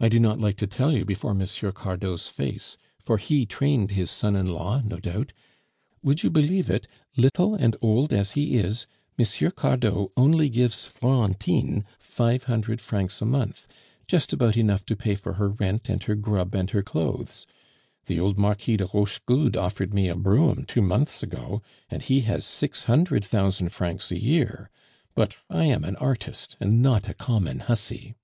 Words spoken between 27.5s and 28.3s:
hussy."